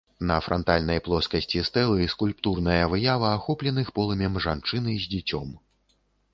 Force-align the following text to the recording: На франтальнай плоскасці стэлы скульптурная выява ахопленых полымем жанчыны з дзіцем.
На 0.29 0.35
франтальнай 0.45 1.01
плоскасці 1.07 1.61
стэлы 1.69 2.07
скульптурная 2.15 2.83
выява 2.95 3.27
ахопленых 3.37 3.95
полымем 4.01 4.43
жанчыны 4.49 4.99
з 5.07 5.15
дзіцем. 5.17 5.57